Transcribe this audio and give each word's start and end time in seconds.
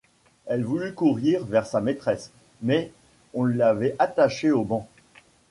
Elle 0.47 0.63
voulut 0.63 0.95
courir 0.95 1.45
vers 1.45 1.67
sa 1.67 1.79
maîtresse, 1.79 2.31
mais 2.63 2.91
on 3.35 3.43
l’avait 3.45 3.95
attachée 3.99 4.49
au 4.49 4.63
banc. 4.63 4.87